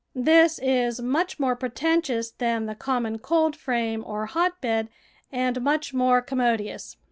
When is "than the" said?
2.35-2.73